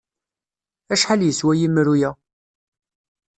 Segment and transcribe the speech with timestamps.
[0.93, 2.11] Acḥal yeswa yemru-a?